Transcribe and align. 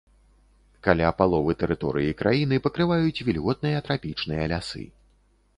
Каля 0.87 1.09
паловы 1.19 1.51
тэрыторыі 1.63 2.15
краіны 2.21 2.55
пакрываюць 2.69 3.23
вільготныя 3.29 3.85
трапічныя 3.89 4.43
лясы. 4.55 4.85